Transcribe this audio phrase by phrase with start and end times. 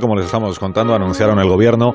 [0.00, 1.94] Como les estamos contando, anunciaron el gobierno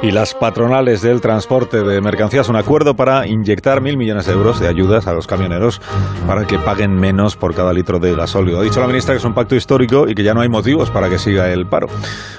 [0.00, 4.60] y las patronales del transporte de mercancías un acuerdo para inyectar mil millones de euros
[4.60, 5.80] de ayudas a los camioneros
[6.26, 8.60] para que paguen menos por cada litro de gasóleo.
[8.60, 10.90] Ha dicho la ministra que es un pacto histórico y que ya no hay motivos
[10.90, 11.88] para que siga el paro.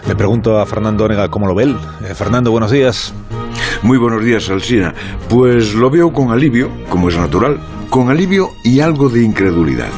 [0.07, 1.77] Le pregunto a Fernando Onega cómo lo ve él.
[2.05, 3.13] Eh, Fernando, buenos días.
[3.81, 4.93] Muy buenos días, Alsina.
[5.27, 7.59] Pues lo veo con alivio, como es natural,
[7.89, 9.89] con alivio y algo de incredulidad.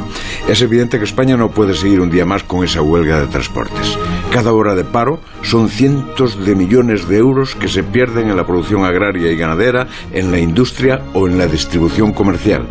[0.47, 3.97] Es evidente que España no puede seguir un día más con esa huelga de transportes.
[4.31, 8.45] Cada hora de paro son cientos de millones de euros que se pierden en la
[8.45, 12.67] producción agraria y ganadera, en la industria o en la distribución comercial.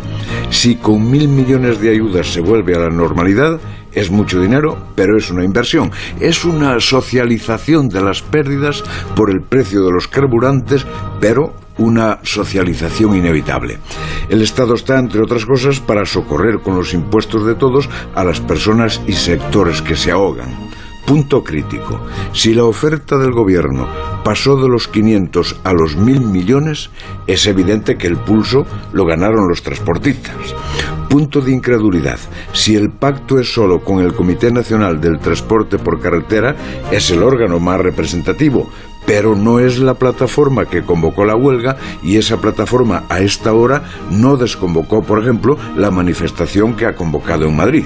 [0.51, 3.59] Si con mil millones de ayudas se vuelve a la normalidad,
[3.93, 5.91] es mucho dinero, pero es una inversión.
[6.19, 8.83] Es una socialización de las pérdidas
[9.15, 10.85] por el precio de los carburantes,
[11.19, 13.79] pero una socialización inevitable.
[14.29, 18.39] El Estado está, entre otras cosas, para socorrer con los impuestos de todos a las
[18.39, 20.74] personas y sectores que se ahogan.
[21.05, 22.01] Punto crítico.
[22.33, 23.87] Si la oferta del gobierno
[24.23, 26.89] pasó de los 500 a los 1.000 millones,
[27.27, 30.35] es evidente que el pulso lo ganaron los transportistas.
[31.07, 32.19] Punto de incredulidad.
[32.53, 36.55] Si el pacto es solo con el Comité Nacional del Transporte por Carretera,
[36.91, 38.67] es el órgano más representativo,
[39.05, 43.83] pero no es la plataforma que convocó la huelga y esa plataforma a esta hora
[44.11, 47.85] no desconvocó, por ejemplo, la manifestación que ha convocado en Madrid.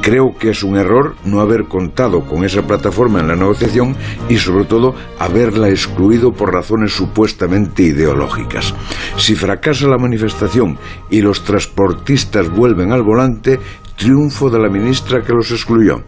[0.00, 3.96] Creo que es un error no haber contado con esa plataforma en la negociación
[4.28, 8.74] y sobre todo haberla excluido por razones supuestamente ideológicas.
[9.16, 10.78] Si fracasa la manifestación
[11.10, 13.58] y los transportistas vuelven al volante,
[13.96, 16.02] triunfo de la ministra que los excluyó.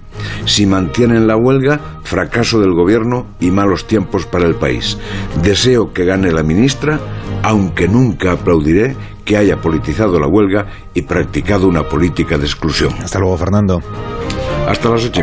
[0.45, 4.99] Si mantienen la huelga, fracaso del gobierno y malos tiempos para el país.
[5.43, 7.01] Deseo que gane la ministra,
[7.43, 12.95] aunque nunca aplaudiré que haya politizado la huelga y practicado una política de exclusión.
[13.03, 13.83] Hasta luego, Fernando.
[14.67, 15.23] Hasta las ocho.